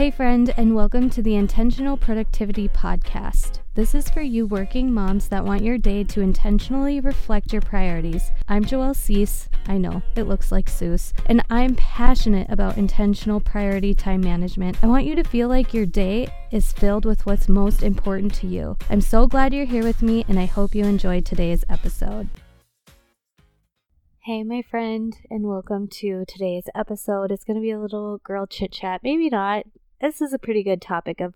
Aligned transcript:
Hey, 0.00 0.10
friend, 0.10 0.54
and 0.56 0.74
welcome 0.74 1.10
to 1.10 1.20
the 1.20 1.34
Intentional 1.34 1.94
Productivity 1.94 2.68
Podcast. 2.68 3.58
This 3.74 3.94
is 3.94 4.08
for 4.08 4.22
you 4.22 4.46
working 4.46 4.90
moms 4.90 5.28
that 5.28 5.44
want 5.44 5.62
your 5.62 5.76
day 5.76 6.04
to 6.04 6.22
intentionally 6.22 7.00
reflect 7.00 7.52
your 7.52 7.60
priorities. 7.60 8.32
I'm 8.48 8.64
Joelle 8.64 8.96
Cease. 8.96 9.50
I 9.66 9.76
know, 9.76 10.00
it 10.16 10.22
looks 10.22 10.50
like 10.50 10.70
Seuss. 10.70 11.12
And 11.26 11.44
I'm 11.50 11.74
passionate 11.74 12.48
about 12.48 12.78
intentional 12.78 13.40
priority 13.40 13.92
time 13.92 14.22
management. 14.22 14.82
I 14.82 14.86
want 14.86 15.04
you 15.04 15.14
to 15.16 15.22
feel 15.22 15.48
like 15.48 15.74
your 15.74 15.84
day 15.84 16.28
is 16.50 16.72
filled 16.72 17.04
with 17.04 17.26
what's 17.26 17.46
most 17.46 17.82
important 17.82 18.32
to 18.36 18.46
you. 18.46 18.78
I'm 18.88 19.02
so 19.02 19.26
glad 19.26 19.52
you're 19.52 19.66
here 19.66 19.84
with 19.84 20.00
me, 20.00 20.24
and 20.28 20.38
I 20.38 20.46
hope 20.46 20.74
you 20.74 20.86
enjoyed 20.86 21.26
today's 21.26 21.62
episode. 21.68 22.30
Hey, 24.24 24.44
my 24.44 24.62
friend, 24.62 25.14
and 25.28 25.46
welcome 25.46 25.88
to 25.88 26.24
today's 26.26 26.64
episode. 26.74 27.30
It's 27.30 27.44
going 27.44 27.56
to 27.56 27.62
be 27.62 27.70
a 27.70 27.78
little 27.78 28.16
girl 28.24 28.46
chit 28.46 28.72
chat. 28.72 29.02
Maybe 29.02 29.28
not 29.28 29.66
this 30.00 30.20
is 30.20 30.32
a 30.32 30.38
pretty 30.38 30.62
good 30.62 30.80
topic 30.80 31.20
of 31.20 31.34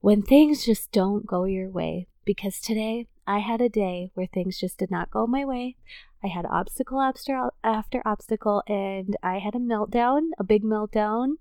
when 0.00 0.22
things 0.22 0.64
just 0.64 0.90
don't 0.92 1.26
go 1.26 1.44
your 1.44 1.70
way. 1.70 2.06
Because 2.24 2.60
today 2.60 3.06
I 3.26 3.38
had 3.38 3.60
a 3.60 3.68
day 3.68 4.10
where 4.14 4.26
things 4.26 4.58
just 4.58 4.78
did 4.78 4.90
not 4.90 5.10
go 5.10 5.26
my 5.26 5.44
way. 5.44 5.76
I 6.22 6.28
had 6.28 6.44
obstacle 6.46 7.00
after, 7.00 7.50
after 7.64 8.02
obstacle, 8.04 8.62
and 8.66 9.16
I 9.22 9.38
had 9.38 9.54
a 9.54 9.58
meltdown, 9.58 10.30
a 10.38 10.44
big 10.44 10.62
meltdown. 10.62 11.34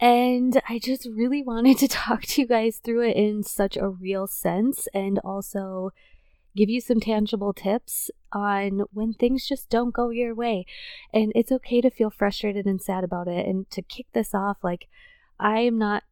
And 0.00 0.60
I 0.68 0.78
just 0.78 1.06
really 1.06 1.42
wanted 1.46 1.78
to 1.78 1.88
talk 1.88 2.22
to 2.22 2.42
you 2.42 2.46
guys 2.46 2.78
through 2.78 3.08
it 3.08 3.16
in 3.16 3.42
such 3.42 3.76
a 3.76 3.88
real 3.88 4.26
sense 4.26 4.88
and 4.94 5.18
also 5.20 5.90
give 6.56 6.70
you 6.70 6.80
some 6.80 7.00
tangible 7.00 7.52
tips 7.52 8.10
on 8.32 8.82
when 8.92 9.12
things 9.12 9.48
just 9.48 9.68
don't 9.68 9.92
go 9.94 10.10
your 10.10 10.34
way. 10.34 10.64
And 11.12 11.32
it's 11.34 11.50
okay 11.50 11.80
to 11.80 11.90
feel 11.90 12.10
frustrated 12.10 12.66
and 12.66 12.80
sad 12.80 13.02
about 13.02 13.28
it. 13.28 13.46
And 13.46 13.68
to 13.70 13.82
kick 13.82 14.06
this 14.12 14.32
off, 14.34 14.58
like, 14.62 14.88
I 15.38 15.60
am 15.60 15.78
not 15.78 16.04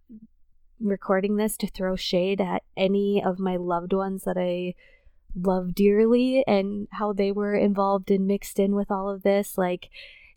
recording 0.81 1.37
this 1.37 1.57
to 1.59 1.67
throw 1.69 1.97
shade 1.97 2.41
at 2.41 2.63
any 2.77 3.23
of 3.25 3.39
my 3.39 3.57
loved 3.57 3.93
ones 3.93 4.25
that 4.25 4.37
I 4.37 4.75
love 5.35 5.75
dearly 5.75 6.45
and 6.47 6.89
how 6.93 7.13
they 7.13 7.33
were 7.33 7.55
involved 7.55 8.11
and 8.11 8.27
mixed 8.27 8.59
in 8.59 8.75
with 8.75 8.91
all 8.91 9.09
of 9.09 9.23
this. 9.23 9.57
Like, 9.57 9.89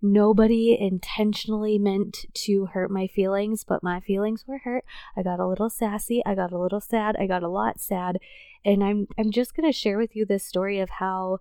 nobody 0.02 0.78
intentionally 0.80 1.80
meant 1.80 2.26
to 2.34 2.68
hurt 2.68 2.92
my 2.92 3.08
feelings, 3.08 3.64
but 3.64 3.84
my 3.84 4.00
feelings 4.00 4.46
were 4.48 4.60
hurt. 4.60 4.86
I 5.18 5.24
got 5.24 5.40
a 5.40 5.48
little 5.48 5.70
sassy, 5.70 6.22
I 6.26 6.36
got 6.36 6.52
a 6.52 6.60
little 6.60 6.82
sad, 6.82 7.16
I 7.20 7.28
got 7.28 7.44
a 7.44 7.50
lot 7.50 7.80
sad, 7.80 8.20
and 8.64 8.84
I'm 8.84 9.08
I'm 9.18 9.32
just 9.32 9.56
going 9.56 9.68
to 9.68 9.78
share 9.78 9.98
with 9.98 10.16
you 10.16 10.26
this 10.26 10.46
story 10.46 10.80
of 10.80 10.90
how 10.92 11.40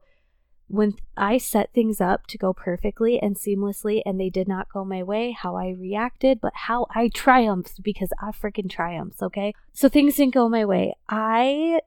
when 0.68 0.94
I 1.16 1.38
set 1.38 1.72
things 1.72 2.00
up 2.00 2.26
to 2.28 2.38
go 2.38 2.52
perfectly 2.52 3.20
and 3.20 3.36
seamlessly 3.36 4.02
and 4.04 4.18
they 4.18 4.30
did 4.30 4.48
not 4.48 4.68
go 4.72 4.84
my 4.84 5.02
way, 5.02 5.32
how 5.32 5.56
I 5.56 5.70
reacted, 5.70 6.40
but 6.40 6.52
how 6.54 6.86
I 6.94 7.08
triumphed 7.14 7.82
because 7.82 8.12
I 8.20 8.30
freaking 8.30 8.70
triumphs, 8.70 9.22
okay? 9.22 9.54
So 9.72 9.88
things 9.88 10.16
didn't 10.16 10.34
go 10.34 10.48
my 10.48 10.64
way. 10.64 10.94
I 11.08 11.80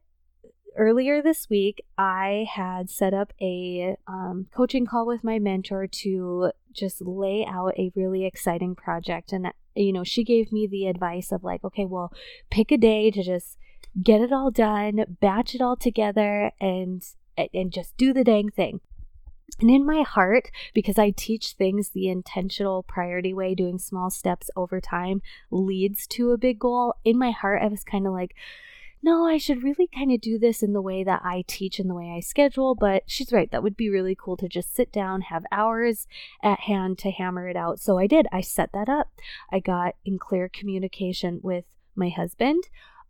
earlier 0.77 1.21
this 1.21 1.49
week 1.49 1.83
I 1.97 2.45
had 2.53 2.89
set 2.89 3.13
up 3.13 3.33
a 3.41 3.97
um, 4.07 4.47
coaching 4.53 4.85
call 4.85 5.07
with 5.07 5.23
my 5.23 5.39
mentor 5.39 5.87
to 5.87 6.51
just 6.71 7.01
lay 7.01 7.45
out 7.49 7.73
a 7.77 7.91
really 7.95 8.25
exciting 8.25 8.75
project 8.75 9.33
and 9.33 9.47
you 9.75 9.91
know 9.91 10.03
she 10.03 10.23
gave 10.23 10.51
me 10.51 10.67
the 10.67 10.85
advice 10.85 11.31
of 11.31 11.43
like 11.43 11.63
okay 11.63 11.85
well 11.85 12.13
pick 12.51 12.71
a 12.71 12.77
day 12.77 13.09
to 13.09 13.23
just 13.23 13.57
get 14.03 14.21
it 14.21 14.31
all 14.31 14.51
done 14.51 15.03
batch 15.19 15.55
it 15.55 15.61
all 15.61 15.75
together 15.75 16.51
and 16.61 17.03
and 17.53 17.71
just 17.71 17.95
do 17.97 18.13
the 18.13 18.23
dang 18.23 18.49
thing. 18.49 18.81
And 19.59 19.71
in 19.71 19.85
my 19.85 20.03
heart, 20.03 20.51
because 20.73 20.99
I 20.99 21.09
teach 21.09 21.53
things 21.53 21.89
the 21.89 22.09
intentional 22.09 22.83
priority 22.83 23.33
way, 23.33 23.55
doing 23.55 23.79
small 23.79 24.09
steps 24.09 24.49
over 24.55 24.79
time 24.79 25.21
leads 25.49 26.05
to 26.07 26.31
a 26.31 26.37
big 26.37 26.59
goal, 26.59 26.93
in 27.03 27.17
my 27.17 27.31
heart, 27.31 27.61
I 27.63 27.67
was 27.67 27.83
kind 27.83 28.05
of 28.05 28.13
like, 28.13 28.35
no, 29.01 29.25
I 29.25 29.37
should 29.37 29.63
really 29.63 29.87
kind 29.87 30.11
of 30.11 30.21
do 30.21 30.37
this 30.37 30.61
in 30.61 30.73
the 30.73 30.81
way 30.81 31.03
that 31.03 31.21
I 31.23 31.43
teach 31.47 31.79
and 31.79 31.89
the 31.89 31.95
way 31.95 32.13
I 32.15 32.19
schedule. 32.19 32.75
But 32.75 33.03
she's 33.07 33.31
right. 33.31 33.49
That 33.51 33.63
would 33.63 33.77
be 33.77 33.89
really 33.89 34.15
cool 34.15 34.37
to 34.37 34.49
just 34.49 34.75
sit 34.75 34.91
down, 34.91 35.21
have 35.21 35.45
hours 35.51 36.07
at 36.43 36.61
hand 36.61 36.97
to 36.99 37.11
hammer 37.11 37.47
it 37.47 37.55
out. 37.55 37.79
So 37.79 37.97
I 37.97 38.07
did. 38.07 38.27
I 38.31 38.41
set 38.41 38.71
that 38.73 38.89
up. 38.89 39.09
I 39.51 39.59
got 39.59 39.95
in 40.03 40.19
clear 40.19 40.49
communication 40.49 41.39
with 41.41 41.65
my 41.95 42.09
husband 42.09 42.65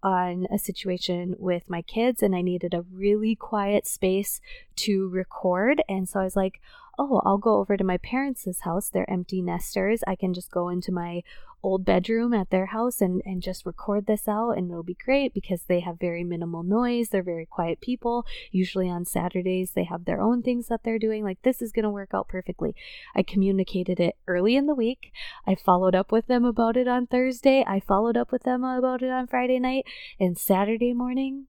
on 0.07 0.47
a 0.49 0.57
situation 0.57 1.35
with 1.37 1.69
my 1.69 1.81
kids 1.81 2.23
and 2.23 2.33
I 2.33 2.41
needed 2.41 2.73
a 2.73 2.85
really 2.93 3.35
quiet 3.35 3.85
space 3.85 4.39
to 4.77 5.09
record. 5.09 5.83
And 5.89 6.07
so 6.07 6.21
I 6.21 6.23
was 6.23 6.37
like, 6.37 6.61
oh, 6.97 7.21
I'll 7.25 7.37
go 7.37 7.57
over 7.57 7.75
to 7.75 7.83
my 7.83 7.97
parents' 7.97 8.61
house. 8.61 8.89
They're 8.89 9.09
empty 9.09 9.41
nesters. 9.41 10.03
I 10.07 10.15
can 10.15 10.33
just 10.33 10.49
go 10.49 10.69
into 10.69 10.93
my 10.93 11.23
old 11.63 11.83
bedroom 11.83 12.33
at 12.33 12.49
their 12.49 12.67
house 12.67 13.01
and, 13.01 13.21
and 13.25 13.41
just 13.41 13.65
record 13.65 14.05
this 14.05 14.27
out 14.27 14.51
and 14.51 14.69
it'll 14.69 14.83
be 14.83 14.97
great 15.03 15.33
because 15.33 15.63
they 15.63 15.79
have 15.79 15.99
very 15.99 16.23
minimal 16.23 16.63
noise. 16.63 17.09
They're 17.09 17.23
very 17.23 17.45
quiet 17.45 17.81
people. 17.81 18.25
Usually 18.51 18.89
on 18.89 19.05
Saturdays 19.05 19.71
they 19.71 19.83
have 19.85 20.05
their 20.05 20.21
own 20.21 20.41
things 20.43 20.67
that 20.67 20.81
they're 20.83 20.99
doing. 20.99 21.23
Like 21.23 21.41
this 21.43 21.61
is 21.61 21.71
gonna 21.71 21.91
work 21.91 22.11
out 22.13 22.27
perfectly. 22.27 22.75
I 23.15 23.23
communicated 23.23 23.99
it 23.99 24.15
early 24.27 24.55
in 24.55 24.67
the 24.67 24.75
week. 24.75 25.11
I 25.45 25.55
followed 25.55 25.95
up 25.95 26.11
with 26.11 26.27
them 26.27 26.45
about 26.45 26.77
it 26.77 26.87
on 26.87 27.07
Thursday. 27.07 27.63
I 27.67 27.79
followed 27.79 28.17
up 28.17 28.31
with 28.31 28.43
them 28.43 28.63
about 28.63 29.01
it 29.01 29.09
on 29.09 29.27
Friday 29.27 29.59
night 29.59 29.85
and 30.19 30.37
Saturday 30.37 30.93
morning 30.93 31.47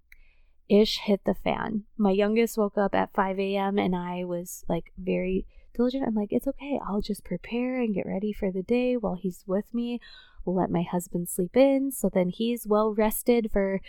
ish 0.69 0.99
hit 0.99 1.25
the 1.25 1.35
fan. 1.35 1.85
My 1.97 2.11
youngest 2.11 2.59
woke 2.59 2.77
up 2.77 2.95
at 2.95 3.15
5 3.15 3.39
a.m. 3.39 3.79
and 3.79 3.97
I 3.97 4.25
was 4.25 4.65
like 4.69 4.93
very 4.99 5.47
diligent. 5.79 6.05
I'm 6.07 6.15
like, 6.15 6.33
it's 6.33 6.47
okay. 6.47 6.79
I'll 6.87 7.01
just 7.01 7.25
prepare 7.25 7.81
and 7.81 7.95
get 7.95 8.07
ready 8.07 8.33
for 8.33 8.51
the 8.51 8.63
day 8.63 8.97
while 8.97 9.15
he's 9.15 9.45
with 9.47 9.73
me. 9.73 10.01
Let 10.45 10.71
my 10.71 10.83
husband 10.83 11.29
sleep 11.29 11.57
in 11.57 11.93
so 11.93 12.09
then 12.09 12.31
he's 12.31 12.67
well 12.67 12.95
rested 12.95 13.51
for, 13.53 13.81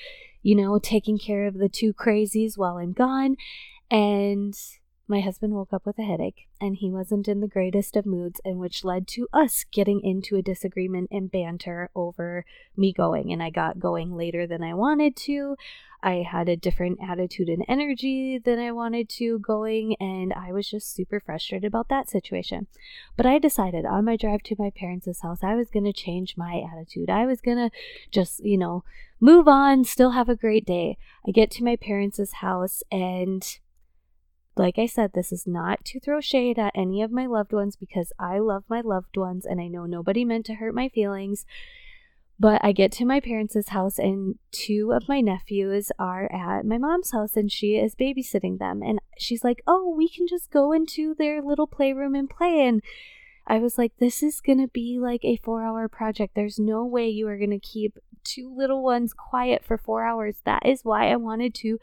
you 0.42 0.56
know, 0.56 0.78
taking 0.78 1.18
care 1.18 1.48
of 1.48 1.58
the 1.58 1.70
two 1.70 1.94
crazies 1.94 2.58
while 2.58 2.78
I'm 2.78 2.92
gone. 2.92 3.38
And 3.90 4.58
my 5.10 5.22
husband 5.22 5.54
woke 5.54 5.74
up 5.74 5.86
with 5.86 5.98
a 5.98 6.04
headache 6.04 6.48
and 6.62 6.76
he 6.78 6.92
wasn't 6.92 7.28
in 7.28 7.42
the 7.42 7.48
greatest 7.48 7.96
of 7.96 8.06
moods, 8.06 8.40
and 8.46 8.60
which 8.60 8.84
led 8.84 9.08
to 9.08 9.28
us 9.34 9.66
getting 9.72 10.02
into 10.02 10.36
a 10.36 10.42
disagreement 10.42 11.10
and 11.12 11.32
banter 11.32 11.90
over 11.96 12.46
me 12.78 12.94
going. 12.94 13.34
And 13.34 13.42
I 13.42 13.50
got 13.50 13.80
going 13.80 14.16
later 14.16 14.46
than 14.46 14.64
I 14.64 14.74
wanted 14.76 15.16
to. 15.18 15.56
I 16.02 16.24
had 16.30 16.48
a 16.48 16.56
different 16.56 17.00
attitude 17.02 17.50
and 17.50 17.66
energy 17.68 18.38
than 18.38 18.60
I 18.60 18.72
wanted 18.72 19.10
to 19.10 19.40
going, 19.40 19.96
and 20.00 20.32
I 20.32 20.54
was 20.54 20.70
just 20.70 20.96
super 20.96 21.20
frustrated 21.20 21.68
about 21.68 21.90
that 21.90 22.10
situation. 22.10 22.68
But 23.18 23.26
I 23.26 23.40
decided 23.40 23.86
on 23.86 24.06
my 24.06 24.16
drive 24.16 24.44
to 24.44 24.56
my 24.58 24.70
parents' 24.70 25.22
house, 25.22 25.44
I 25.44 25.56
was 25.56 25.70
going 25.70 25.86
to 25.86 25.94
change 25.94 26.38
my 26.38 26.64
attitude. 26.72 27.10
I 27.10 27.26
was 27.26 27.42
going 27.42 27.58
to 27.58 27.70
just, 28.12 28.46
you 28.46 28.58
know, 28.58 28.84
move 29.20 29.48
on, 29.48 29.84
still 29.84 30.12
have 30.12 30.30
a 30.30 30.36
great 30.36 30.66
day. 30.66 30.98
I 31.28 31.32
get 31.32 31.52
to 31.52 31.66
my 31.66 31.76
parents' 31.76 32.32
house, 32.34 32.82
and 32.92 33.44
like 34.60 34.78
I 34.78 34.88
said, 34.88 35.14
this 35.14 35.32
is 35.32 35.48
not 35.48 35.86
to 35.86 36.02
throw 36.02 36.20
shade 36.20 36.60
at 36.60 36.74
any 36.76 37.02
of 37.02 37.12
my 37.12 37.26
loved 37.26 37.54
ones 37.54 37.78
because 37.78 38.12
I 38.20 38.40
love 38.40 38.66
my 38.68 38.82
loved 38.82 39.16
ones 39.16 39.46
and 39.46 39.62
I 39.62 39.68
know 39.68 39.86
nobody 39.86 40.26
meant 40.26 40.46
to 40.48 40.56
hurt 40.56 40.76
my 40.76 40.90
feelings. 40.90 41.46
But 42.38 42.60
I 42.64 42.74
get 42.74 42.92
to 42.94 43.06
my 43.06 43.20
parents' 43.20 43.70
house, 43.70 44.00
and 44.00 44.36
two 44.52 44.94
of 44.94 45.10
my 45.10 45.20
nephews 45.20 45.92
are 46.00 46.32
at 46.32 46.66
my 46.66 46.78
mom's 46.78 47.12
house, 47.12 47.36
and 47.36 47.52
she 47.52 47.76
is 47.76 47.96
babysitting 47.96 48.60
them. 48.60 48.82
And 48.82 49.00
she's 49.18 49.44
like, 49.44 49.62
Oh, 49.68 49.94
we 49.96 50.08
can 50.08 50.26
just 50.26 50.50
go 50.50 50.72
into 50.72 51.14
their 51.14 51.42
little 51.42 51.68
playroom 51.68 52.16
and 52.16 52.30
play. 52.30 52.66
And 52.66 52.82
I 53.46 53.60
was 53.60 53.78
like, 53.78 53.92
This 53.98 54.24
is 54.24 54.40
going 54.40 54.60
to 54.60 54.70
be 54.70 55.00
like 55.00 55.26
a 55.26 55.36
four 55.44 55.64
hour 55.64 55.90
project. 55.90 56.34
There's 56.34 56.60
no 56.60 56.86
way 56.86 57.10
you 57.10 57.28
are 57.28 57.38
going 57.38 57.50
to 57.50 57.60
keep 57.60 57.98
two 58.24 58.54
little 58.56 58.84
ones 58.84 59.14
quiet 59.14 59.66
for 59.66 59.78
four 59.78 60.06
hours. 60.06 60.38
That 60.46 60.66
is 60.66 60.86
why 60.86 61.12
I 61.12 61.18
wanted 61.18 61.54
to 61.56 61.78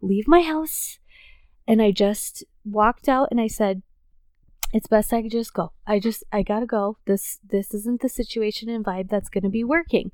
leave 0.00 0.28
my 0.28 0.42
house 0.42 0.97
and 1.68 1.82
I 1.82 1.92
just 1.92 2.42
walked 2.64 3.08
out 3.08 3.28
and 3.30 3.40
I 3.40 3.46
said, 3.46 3.82
it's 4.72 4.86
best 4.86 5.12
I 5.12 5.22
could 5.22 5.30
just 5.30 5.54
go. 5.54 5.72
I 5.86 5.98
just 5.98 6.24
I 6.32 6.42
gotta 6.42 6.66
go. 6.66 6.98
This 7.06 7.38
this 7.46 7.72
isn't 7.72 8.00
the 8.00 8.08
situation 8.08 8.68
and 8.68 8.84
vibe 8.84 9.08
that's 9.08 9.28
gonna 9.28 9.50
be 9.50 9.64
working. 9.64 10.10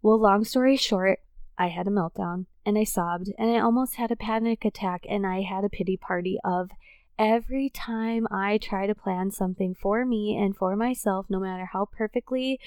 Well, 0.00 0.20
long 0.20 0.44
story 0.44 0.76
short, 0.76 1.20
I 1.58 1.68
had 1.68 1.86
a 1.86 1.90
meltdown 1.90 2.46
and 2.64 2.78
I 2.78 2.84
sobbed 2.84 3.30
and 3.38 3.50
I 3.50 3.60
almost 3.60 3.96
had 3.96 4.10
a 4.10 4.16
panic 4.16 4.64
attack 4.64 5.04
and 5.08 5.26
I 5.26 5.42
had 5.42 5.64
a 5.64 5.68
pity 5.68 5.96
party 5.96 6.38
of 6.44 6.70
every 7.18 7.70
time 7.70 8.26
I 8.30 8.58
try 8.58 8.86
to 8.86 8.94
plan 8.94 9.30
something 9.30 9.74
for 9.74 10.04
me 10.04 10.36
and 10.36 10.56
for 10.56 10.76
myself, 10.76 11.26
no 11.28 11.40
matter 11.40 11.70
how 11.72 11.86
perfectly 11.86 12.60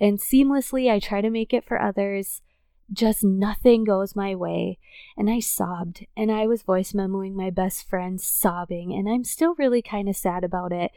and 0.00 0.18
seamlessly 0.18 0.90
I 0.90 0.98
try 0.98 1.20
to 1.20 1.30
make 1.30 1.52
it 1.52 1.64
for 1.64 1.80
others, 1.80 2.42
just 2.92 3.22
nothing 3.22 3.84
goes 3.84 4.16
my 4.16 4.34
way. 4.34 4.78
And 5.16 5.30
I 5.30 5.40
sobbed, 5.40 6.06
and 6.16 6.30
I 6.30 6.46
was 6.46 6.62
voice 6.62 6.92
memoing 6.92 7.34
my 7.34 7.50
best 7.50 7.88
friend 7.88 8.20
sobbing, 8.20 8.92
and 8.92 9.08
I'm 9.08 9.24
still 9.24 9.54
really 9.56 9.82
kind 9.82 10.08
of 10.08 10.16
sad 10.16 10.44
about 10.44 10.72
it. 10.72 10.90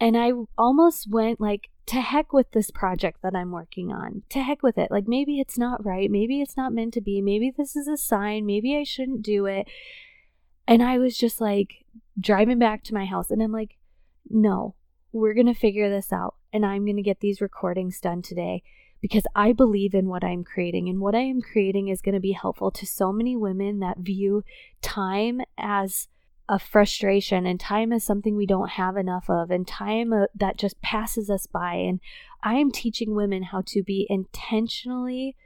And 0.00 0.16
I 0.16 0.32
almost 0.58 1.08
went 1.08 1.40
like, 1.40 1.68
to 1.86 2.00
heck 2.00 2.32
with 2.32 2.50
this 2.52 2.70
project 2.70 3.20
that 3.22 3.36
I'm 3.36 3.52
working 3.52 3.92
on. 3.92 4.22
To 4.30 4.42
heck 4.42 4.62
with 4.62 4.78
it. 4.78 4.90
Like, 4.90 5.06
maybe 5.06 5.38
it's 5.38 5.58
not 5.58 5.84
right. 5.84 6.10
Maybe 6.10 6.40
it's 6.40 6.56
not 6.56 6.72
meant 6.72 6.94
to 6.94 7.00
be. 7.00 7.20
Maybe 7.20 7.52
this 7.54 7.76
is 7.76 7.86
a 7.86 7.96
sign. 7.96 8.46
Maybe 8.46 8.76
I 8.76 8.84
shouldn't 8.84 9.22
do 9.22 9.44
it. 9.46 9.68
And 10.66 10.82
I 10.82 10.98
was 10.98 11.18
just 11.18 11.40
like 11.40 11.84
driving 12.18 12.58
back 12.58 12.84
to 12.84 12.94
my 12.94 13.04
house, 13.04 13.30
and 13.30 13.42
I'm 13.42 13.52
like, 13.52 13.76
no, 14.28 14.74
we're 15.12 15.34
going 15.34 15.46
to 15.46 15.54
figure 15.54 15.90
this 15.90 16.12
out. 16.12 16.36
And 16.52 16.64
I'm 16.64 16.84
going 16.84 16.96
to 16.96 17.02
get 17.02 17.20
these 17.20 17.40
recordings 17.40 18.00
done 18.00 18.22
today 18.22 18.62
because 19.04 19.24
I 19.34 19.52
believe 19.52 19.92
in 19.92 20.08
what 20.08 20.24
I'm 20.24 20.44
creating, 20.44 20.88
and 20.88 20.98
what 20.98 21.14
I 21.14 21.20
am 21.20 21.42
creating 21.42 21.88
is 21.88 22.00
going 22.00 22.14
to 22.14 22.20
be 22.20 22.32
helpful 22.32 22.70
to 22.70 22.86
so 22.86 23.12
many 23.12 23.36
women 23.36 23.80
that 23.80 23.98
view 23.98 24.42
time 24.80 25.42
as 25.58 26.08
a 26.48 26.58
frustration 26.58 27.44
and 27.44 27.60
time 27.60 27.92
is 27.92 28.02
something 28.02 28.34
we 28.34 28.46
don't 28.46 28.70
have 28.70 28.96
enough 28.96 29.28
of 29.28 29.50
and 29.50 29.68
time 29.68 30.14
uh, 30.14 30.24
that 30.34 30.56
just 30.56 30.80
passes 30.80 31.28
us 31.28 31.44
by. 31.46 31.74
And 31.74 32.00
i 32.42 32.54
am 32.54 32.70
teaching 32.72 33.14
women 33.14 33.42
how 33.42 33.62
to 33.66 33.82
be 33.82 34.06
intentionally 34.08 35.36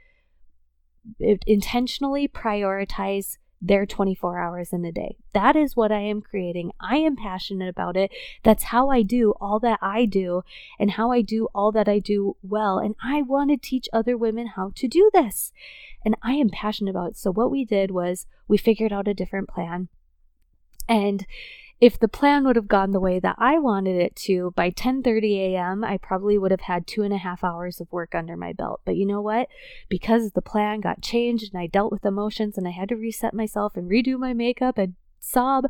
intentionally 1.45 2.29
prioritize 2.29 3.39
their 3.61 3.85
24 3.85 4.39
hours 4.39 4.71
in 4.71 4.85
a 4.85 4.91
day. 4.91 5.17
That 5.33 5.55
is 5.55 5.75
what 5.75 5.91
I 5.91 5.99
am 5.99 6.21
creating. 6.21 6.71
I 6.79 6.97
am 6.97 7.15
passionate 7.15 7.69
about 7.69 7.97
it. 7.97 8.11
That's 8.43 8.65
how 8.65 8.89
I 8.89 9.01
do 9.01 9.33
all 9.41 9.59
that 9.59 9.79
I 9.81 10.05
do 10.05 10.43
and 10.79 10.91
how 10.91 11.11
I 11.11 11.21
do 11.21 11.47
all 11.53 11.71
that 11.73 11.87
I 11.87 11.99
do 11.99 12.37
well. 12.41 12.79
And 12.79 12.95
I 13.03 13.21
want 13.21 13.51
to 13.51 13.57
teach 13.57 13.89
other 13.91 14.17
women 14.17 14.47
how 14.47 14.71
to 14.75 14.87
do 14.87 15.09
this. 15.13 15.51
And 16.05 16.15
I 16.21 16.33
am 16.33 16.49
passionate 16.49 16.91
about 16.91 17.11
it. 17.11 17.17
So, 17.17 17.31
what 17.31 17.51
we 17.51 17.65
did 17.65 17.91
was 17.91 18.25
we 18.47 18.57
figured 18.57 18.93
out 18.93 19.07
a 19.07 19.13
different 19.13 19.49
plan. 19.49 19.89
And 20.87 21.25
if 21.81 21.97
the 21.97 22.09
plan 22.09 22.45
would 22.45 22.57
have 22.57 22.67
gone 22.67 22.91
the 22.91 22.99
way 22.99 23.19
that 23.19 23.37
I 23.37 23.57
wanted 23.57 23.95
it 23.95 24.15
to, 24.27 24.51
by 24.51 24.69
10:30 24.69 25.53
a.m., 25.53 25.83
I 25.83 25.97
probably 25.97 26.37
would 26.37 26.51
have 26.51 26.61
had 26.61 26.85
two 26.85 27.03
and 27.03 27.13
a 27.13 27.17
half 27.17 27.43
hours 27.43 27.79
of 27.79 27.91
work 27.91 28.13
under 28.13 28.35
my 28.35 28.51
belt. 28.51 28.81
But 28.83 28.97
you 28.97 29.05
know 29.05 29.21
what? 29.21 29.47
Because 29.87 30.31
the 30.31 30.41
plan 30.41 30.81
got 30.81 31.01
changed 31.01 31.53
and 31.53 31.61
I 31.61 31.67
dealt 31.67 31.91
with 31.91 32.05
emotions 32.05 32.57
and 32.57 32.67
I 32.67 32.71
had 32.71 32.89
to 32.89 32.97
reset 32.97 33.33
myself 33.33 33.77
and 33.77 33.89
redo 33.89 34.19
my 34.19 34.33
makeup 34.33 34.77
and 34.77 34.95
sob, 35.19 35.65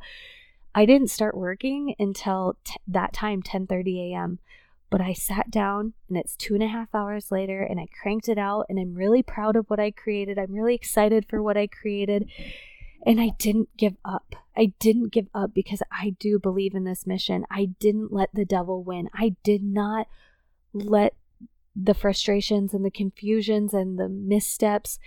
I 0.74 0.86
didn't 0.86 1.12
start 1.12 1.38
working 1.38 1.94
until 2.00 2.58
t- 2.64 2.76
that 2.88 3.14
time, 3.14 3.44
10:30 3.44 4.12
a.m. 4.12 4.40
But 4.90 5.02
I 5.02 5.14
sat 5.14 5.52
down 5.52 5.94
and 6.08 6.18
it's 6.18 6.36
two 6.36 6.56
and 6.56 6.64
a 6.64 6.68
half 6.68 6.96
hours 6.96 7.32
later 7.32 7.62
and 7.62 7.80
I 7.80 7.86
cranked 8.02 8.28
it 8.28 8.40
out 8.40 8.66
and 8.68 8.80
I'm 8.80 8.96
really 8.96 9.22
proud 9.22 9.56
of 9.56 9.70
what 9.70 9.80
I 9.80 9.92
created. 9.92 10.40
I'm 10.40 10.54
really 10.54 10.74
excited 10.74 11.28
for 11.30 11.44
what 11.44 11.58
I 11.58 11.68
created. 11.68 12.32
And 13.06 13.20
I 13.22 13.32
didn't 13.38 13.70
give 13.78 13.96
up. 14.04 14.36
I 14.58 14.74
didn't 14.80 15.14
give 15.14 15.28
up 15.34 15.54
because 15.54 15.82
I 15.92 16.16
do 16.20 16.38
believe 16.38 16.76
in 16.76 16.84
this 16.84 17.08
mission. 17.08 17.46
I 17.50 17.70
didn't 17.80 18.12
let 18.12 18.30
the 18.34 18.46
devil 18.46 18.84
win. 18.84 19.10
I 19.14 19.36
did 19.44 19.64
not 19.64 20.08
let 20.74 21.16
the 21.76 21.94
frustrations 21.94 22.74
and 22.74 22.84
the 22.84 22.92
confusions 22.92 23.74
and 23.74 23.98
the 23.98 24.10
missteps 24.10 25.00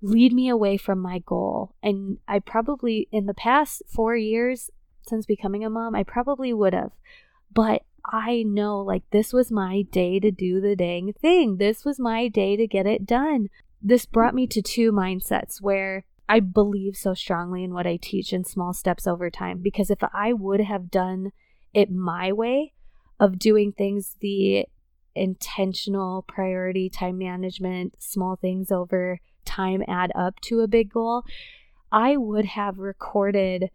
lead 0.00 0.32
me 0.32 0.48
away 0.48 0.76
from 0.76 0.98
my 0.98 1.18
goal. 1.20 1.74
And 1.82 2.18
I 2.28 2.38
probably, 2.38 3.08
in 3.10 3.26
the 3.26 3.34
past 3.34 3.82
four 3.88 4.16
years 4.16 4.70
since 5.06 5.26
becoming 5.26 5.64
a 5.64 5.70
mom, 5.70 5.94
I 5.94 6.04
probably 6.04 6.52
would 6.52 6.72
have. 6.72 6.92
But 7.52 7.82
I 8.04 8.42
know 8.42 8.80
like 8.80 9.02
this 9.10 9.32
was 9.32 9.52
my 9.52 9.82
day 9.82 10.18
to 10.20 10.30
do 10.30 10.60
the 10.60 10.76
dang 10.76 11.12
thing. 11.12 11.56
This 11.56 11.84
was 11.84 11.98
my 11.98 12.28
day 12.28 12.56
to 12.56 12.66
get 12.66 12.86
it 12.86 13.06
done. 13.06 13.48
This 13.80 14.06
brought 14.06 14.34
me 14.34 14.46
to 14.48 14.62
two 14.62 14.92
mindsets 14.92 15.60
where 15.60 16.04
I 16.32 16.40
believe 16.40 16.96
so 16.96 17.12
strongly 17.12 17.62
in 17.62 17.74
what 17.74 17.86
I 17.86 17.98
teach 18.00 18.32
in 18.32 18.44
small 18.44 18.72
steps 18.72 19.06
over 19.06 19.28
time 19.28 19.58
because 19.58 19.90
if 19.90 19.98
I 20.14 20.32
would 20.32 20.60
have 20.60 20.90
done 20.90 21.32
it 21.74 21.90
my 21.90 22.32
way 22.32 22.72
of 23.20 23.38
doing 23.38 23.70
things 23.70 24.16
the 24.22 24.64
intentional 25.14 26.24
priority 26.26 26.88
time 26.88 27.18
management, 27.18 27.96
small 27.98 28.36
things 28.36 28.72
over 28.72 29.20
time 29.44 29.82
add 29.86 30.10
up 30.14 30.40
to 30.44 30.60
a 30.60 30.66
big 30.66 30.90
goal, 30.90 31.24
I 31.92 32.16
would 32.16 32.46
have 32.46 32.78
recorded 32.78 33.68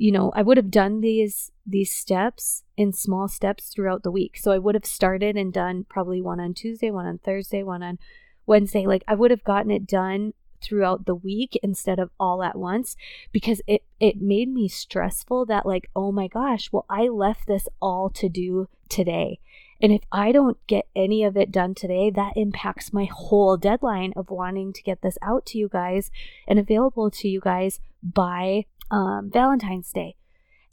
you 0.00 0.12
know 0.12 0.32
i 0.34 0.42
would 0.42 0.56
have 0.56 0.70
done 0.70 1.00
these 1.00 1.50
these 1.66 1.90
steps 1.94 2.62
in 2.76 2.92
small 2.92 3.28
steps 3.28 3.68
throughout 3.68 4.02
the 4.02 4.10
week. 4.10 4.38
So 4.38 4.50
i 4.52 4.58
would 4.58 4.74
have 4.76 4.86
started 4.86 5.36
and 5.36 5.52
done 5.52 5.84
probably 5.90 6.22
one 6.22 6.40
on 6.40 6.54
tuesday 6.54 6.90
one 6.90 7.04
on 7.04 7.18
thursday 7.18 7.62
one 7.62 7.82
on 7.82 7.98
wednesday. 8.46 8.86
Like 8.86 9.04
i 9.06 9.14
would 9.14 9.30
have 9.30 9.44
gotten 9.44 9.70
it 9.70 9.86
done 9.86 10.32
throughout 10.60 11.06
the 11.06 11.14
week 11.14 11.58
instead 11.62 11.98
of 11.98 12.10
all 12.18 12.42
at 12.42 12.56
once 12.56 12.96
because 13.32 13.60
it 13.66 13.82
it 14.00 14.20
made 14.20 14.48
me 14.48 14.68
stressful 14.68 15.46
that 15.46 15.66
like 15.66 15.90
oh 15.94 16.12
my 16.12 16.26
gosh 16.28 16.70
well 16.72 16.86
I 16.88 17.08
left 17.08 17.46
this 17.46 17.68
all 17.80 18.10
to 18.10 18.28
do 18.28 18.68
today. 18.88 19.38
And 19.80 19.92
if 19.92 20.02
I 20.10 20.32
don't 20.32 20.58
get 20.66 20.88
any 20.96 21.22
of 21.22 21.36
it 21.36 21.52
done 21.52 21.74
today 21.74 22.10
that 22.10 22.36
impacts 22.36 22.92
my 22.92 23.04
whole 23.04 23.56
deadline 23.56 24.12
of 24.16 24.30
wanting 24.30 24.72
to 24.72 24.82
get 24.82 25.02
this 25.02 25.18
out 25.22 25.46
to 25.46 25.58
you 25.58 25.68
guys 25.68 26.10
and 26.46 26.58
available 26.58 27.10
to 27.12 27.28
you 27.28 27.40
guys 27.40 27.80
by 28.02 28.64
um, 28.90 29.30
Valentine's 29.32 29.92
Day 29.92 30.16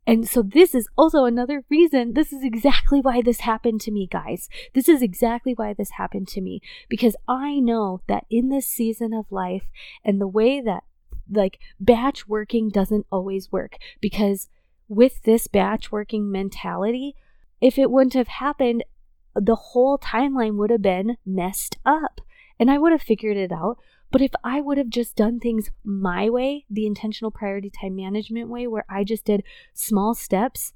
and 0.07 0.27
so, 0.27 0.43
this 0.43 0.75
is 0.75 0.87
also 0.95 1.25
another 1.25 1.63
reason. 1.69 2.13
This 2.13 2.31
is 2.31 2.43
exactly 2.43 2.99
why 3.01 3.21
this 3.21 3.41
happened 3.41 3.81
to 3.81 3.91
me, 3.91 4.07
guys. 4.09 4.47
This 4.73 4.87
is 4.87 5.01
exactly 5.01 5.53
why 5.53 5.73
this 5.73 5.91
happened 5.91 6.27
to 6.29 6.41
me. 6.41 6.61
Because 6.89 7.15
I 7.27 7.59
know 7.59 8.01
that 8.07 8.25
in 8.29 8.49
this 8.49 8.67
season 8.67 9.13
of 9.13 9.31
life 9.31 9.65
and 10.03 10.21
the 10.21 10.27
way 10.27 10.61
that 10.61 10.83
like 11.31 11.59
batch 11.79 12.27
working 12.27 12.69
doesn't 12.69 13.07
always 13.11 13.51
work, 13.51 13.77
because 13.99 14.47
with 14.87 15.23
this 15.23 15.47
batch 15.47 15.91
working 15.91 16.31
mentality, 16.31 17.15
if 17.59 17.79
it 17.79 17.89
wouldn't 17.89 18.13
have 18.13 18.27
happened, 18.27 18.83
the 19.33 19.55
whole 19.55 19.97
timeline 19.97 20.55
would 20.57 20.69
have 20.69 20.83
been 20.83 21.17
messed 21.25 21.77
up. 21.83 22.21
And 22.59 22.69
I 22.69 22.77
would 22.77 22.91
have 22.91 23.01
figured 23.01 23.37
it 23.37 23.51
out. 23.51 23.79
But 24.11 24.21
if 24.21 24.31
I 24.43 24.61
would 24.61 24.77
have 24.77 24.89
just 24.89 25.15
done 25.15 25.39
things 25.39 25.71
my 25.83 26.29
way, 26.29 26.65
the 26.69 26.85
intentional 26.85 27.31
priority 27.31 27.69
time 27.69 27.95
management 27.95 28.49
way, 28.49 28.67
where 28.67 28.85
I 28.89 29.03
just 29.03 29.25
did 29.25 29.43
small 29.73 30.13
steps 30.13 30.73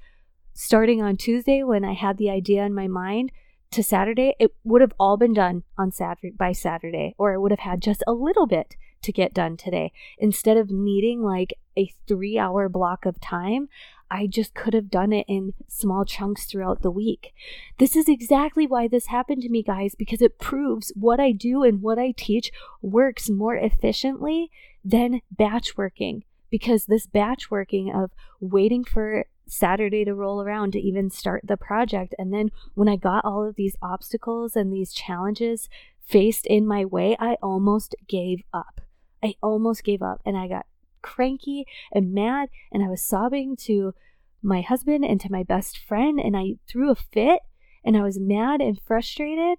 starting 0.53 1.01
on 1.01 1.15
Tuesday 1.15 1.63
when 1.63 1.85
I 1.85 1.93
had 1.93 2.17
the 2.17 2.29
idea 2.29 2.65
in 2.65 2.73
my 2.73 2.87
mind 2.87 3.31
to 3.71 3.83
Saturday, 3.83 4.35
it 4.39 4.53
would 4.63 4.81
have 4.81 4.93
all 4.99 5.15
been 5.15 5.33
done 5.33 5.63
on 5.77 5.91
Saturday 5.91 6.31
by 6.31 6.51
Saturday, 6.51 7.15
or 7.17 7.33
I 7.33 7.37
would 7.37 7.51
have 7.51 7.59
had 7.59 7.81
just 7.81 8.03
a 8.07 8.13
little 8.13 8.47
bit 8.47 8.75
to 9.03 9.11
get 9.11 9.33
done 9.33 9.57
today. 9.57 9.91
Instead 10.17 10.57
of 10.57 10.71
needing 10.71 11.21
like 11.21 11.53
a 11.77 11.93
three 12.07 12.37
hour 12.37 12.67
block 12.67 13.05
of 13.05 13.21
time, 13.21 13.69
I 14.11 14.27
just 14.27 14.53
could 14.53 14.73
have 14.73 14.89
done 14.89 15.13
it 15.13 15.25
in 15.27 15.53
small 15.67 16.06
chunks 16.06 16.45
throughout 16.45 16.81
the 16.81 16.91
week. 16.91 17.33
This 17.77 17.95
is 17.95 18.09
exactly 18.09 18.65
why 18.65 18.88
this 18.88 19.07
happened 19.07 19.41
to 19.44 19.50
me, 19.50 19.63
guys, 19.63 19.95
because 19.95 20.21
it 20.21 20.39
proves 20.39 20.91
what 20.95 21.19
I 21.19 21.31
do 21.31 21.63
and 21.63 21.81
what 21.81 22.00
I 22.00 22.13
teach 22.15 22.51
works 22.81 23.29
more 23.29 23.56
efficiently 23.56 24.50
than 24.83 25.21
batch 25.31 25.77
working. 25.77 26.23
Because 26.50 26.85
this 26.85 27.06
batch 27.06 27.51
working 27.51 27.94
of 27.94 28.11
waiting 28.39 28.83
for 28.83 29.25
Saturday 29.45 30.06
to 30.06 30.15
roll 30.15 30.41
around 30.41 30.73
to 30.73 30.79
even 30.79 31.09
start 31.09 31.41
the 31.45 31.57
project. 31.57 32.15
And 32.17 32.33
then 32.33 32.51
when 32.73 32.88
I 32.88 32.95
got 32.95 33.25
all 33.25 33.47
of 33.47 33.56
these 33.56 33.75
obstacles 33.81 34.56
and 34.56 34.71
these 34.71 34.94
challenges 34.94 35.69
faced 36.03 36.45
in 36.47 36.65
my 36.65 36.85
way, 36.85 37.15
I 37.19 37.38
almost 37.41 37.95
gave 38.07 38.42
up. 38.54 38.81
I 39.23 39.35
almost 39.44 39.83
gave 39.83 40.01
up 40.01 40.21
and 40.25 40.37
I 40.37 40.47
got 40.47 40.66
cranky 41.01 41.65
and 41.91 42.13
mad 42.13 42.49
and 42.71 42.83
I 42.83 42.87
was 42.87 43.01
sobbing 43.01 43.56
to 43.61 43.94
my 44.41 44.61
husband 44.61 45.03
and 45.03 45.19
to 45.21 45.31
my 45.31 45.44
best 45.44 45.77
friend 45.77 46.19
and 46.19 46.35
I 46.35 46.56
threw 46.68 46.91
a 46.91 46.95
fit 46.95 47.39
and 47.83 47.97
I 47.97 48.03
was 48.03 48.19
mad 48.19 48.61
and 48.61 48.79
frustrated. 48.81 49.57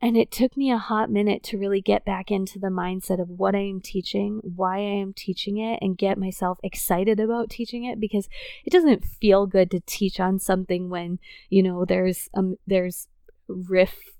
And 0.00 0.18
it 0.18 0.30
took 0.30 0.54
me 0.54 0.70
a 0.70 0.76
hot 0.76 1.10
minute 1.10 1.42
to 1.44 1.56
really 1.56 1.80
get 1.80 2.04
back 2.04 2.30
into 2.30 2.58
the 2.58 2.68
mindset 2.68 3.22
of 3.22 3.30
what 3.30 3.54
I 3.54 3.60
am 3.60 3.80
teaching, 3.80 4.40
why 4.42 4.76
I 4.76 5.00
am 5.00 5.14
teaching 5.14 5.56
it, 5.56 5.78
and 5.80 5.96
get 5.96 6.18
myself 6.18 6.58
excited 6.62 7.18
about 7.18 7.48
teaching 7.48 7.84
it 7.84 7.98
because 7.98 8.28
it 8.66 8.70
doesn't 8.70 9.06
feel 9.06 9.46
good 9.46 9.70
to 9.70 9.80
teach 9.86 10.20
on 10.20 10.38
something 10.38 10.90
when, 10.90 11.20
you 11.48 11.62
know, 11.62 11.86
there's 11.86 12.28
um 12.34 12.56
there's 12.66 13.08
riff 13.48 14.13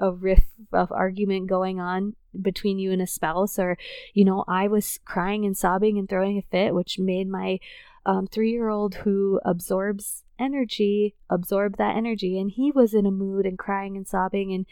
a 0.00 0.10
riff 0.10 0.44
of 0.72 0.90
argument 0.90 1.48
going 1.48 1.80
on 1.80 2.14
between 2.40 2.78
you 2.78 2.92
and 2.92 3.00
a 3.00 3.06
spouse 3.06 3.58
or 3.58 3.76
you 4.14 4.24
know 4.24 4.44
i 4.46 4.68
was 4.68 4.98
crying 5.04 5.44
and 5.44 5.56
sobbing 5.56 5.98
and 5.98 6.08
throwing 6.08 6.38
a 6.38 6.42
fit 6.42 6.74
which 6.74 6.98
made 6.98 7.28
my 7.28 7.58
um, 8.04 8.26
three-year-old 8.26 8.96
who 8.96 9.40
absorbs 9.44 10.22
energy 10.38 11.14
absorb 11.30 11.76
that 11.76 11.96
energy. 11.96 12.38
And 12.38 12.50
he 12.50 12.70
was 12.70 12.94
in 12.94 13.06
a 13.06 13.10
mood 13.10 13.46
and 13.46 13.58
crying 13.58 13.96
and 13.96 14.06
sobbing. 14.06 14.52
And 14.52 14.66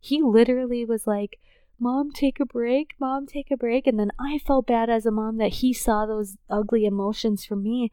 he 0.00 0.22
literally 0.22 0.84
was 0.84 1.06
like 1.06 1.38
mom 1.78 2.12
take 2.12 2.40
a 2.40 2.46
break. 2.46 2.94
Mom 2.98 3.26
take 3.26 3.50
a 3.50 3.56
break. 3.56 3.86
And 3.86 3.98
then 3.98 4.10
i 4.18 4.38
felt 4.38 4.66
bad 4.66 4.90
as 4.90 5.06
a 5.06 5.10
mom 5.10 5.38
that 5.38 5.54
he 5.54 5.72
saw 5.72 6.06
those 6.06 6.36
ugly 6.48 6.84
emotions 6.84 7.44
from 7.44 7.62
me 7.62 7.92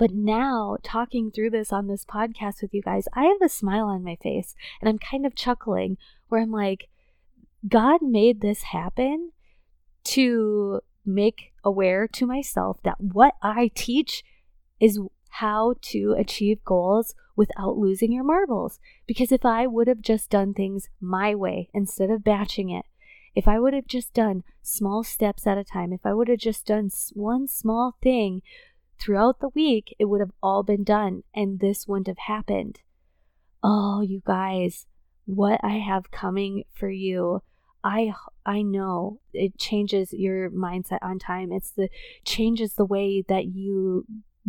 but 0.00 0.12
now, 0.12 0.78
talking 0.82 1.30
through 1.30 1.50
this 1.50 1.74
on 1.74 1.86
this 1.86 2.06
podcast 2.06 2.62
with 2.62 2.72
you 2.72 2.80
guys, 2.80 3.06
I 3.12 3.24
have 3.24 3.42
a 3.42 3.50
smile 3.50 3.84
on 3.84 4.02
my 4.02 4.16
face 4.16 4.54
and 4.80 4.88
I'm 4.88 4.98
kind 4.98 5.26
of 5.26 5.34
chuckling 5.34 5.98
where 6.28 6.40
I'm 6.40 6.50
like, 6.50 6.88
God 7.68 8.00
made 8.00 8.40
this 8.40 8.62
happen 8.62 9.32
to 10.04 10.80
make 11.04 11.52
aware 11.62 12.08
to 12.08 12.24
myself 12.24 12.78
that 12.82 12.98
what 12.98 13.34
I 13.42 13.70
teach 13.74 14.24
is 14.80 14.98
how 15.28 15.74
to 15.82 16.14
achieve 16.16 16.64
goals 16.64 17.14
without 17.36 17.76
losing 17.76 18.10
your 18.10 18.24
marbles. 18.24 18.80
Because 19.06 19.30
if 19.30 19.44
I 19.44 19.66
would 19.66 19.86
have 19.86 20.00
just 20.00 20.30
done 20.30 20.54
things 20.54 20.88
my 20.98 21.34
way 21.34 21.68
instead 21.74 22.08
of 22.08 22.24
batching 22.24 22.70
it, 22.70 22.86
if 23.34 23.46
I 23.46 23.60
would 23.60 23.74
have 23.74 23.86
just 23.86 24.14
done 24.14 24.44
small 24.62 25.04
steps 25.04 25.46
at 25.46 25.58
a 25.58 25.64
time, 25.64 25.92
if 25.92 26.06
I 26.06 26.14
would 26.14 26.28
have 26.28 26.38
just 26.38 26.64
done 26.64 26.88
one 27.12 27.46
small 27.48 27.98
thing 28.02 28.40
throughout 29.00 29.40
the 29.40 29.48
week, 29.54 29.96
it 29.98 30.06
would 30.06 30.20
have 30.20 30.32
all 30.42 30.62
been 30.62 30.84
done 30.84 31.22
and 31.34 31.60
this 31.60 31.88
wouldn't 31.88 32.08
have 32.08 32.18
happened. 32.18 32.80
Oh, 33.62 34.00
you 34.00 34.22
guys, 34.24 34.86
what 35.24 35.60
I 35.62 35.78
have 35.78 36.10
coming 36.10 36.64
for 36.72 36.90
you 36.90 37.42
I 37.82 38.12
I 38.44 38.62
know 38.62 39.20
it 39.32 39.58
changes 39.58 40.12
your 40.12 40.50
mindset 40.50 40.98
on 41.02 41.18
time. 41.18 41.52
It's 41.52 41.70
the 41.70 41.88
changes 42.24 42.74
the 42.74 42.84
way 42.84 43.24
that 43.28 43.46
you 43.46 44.04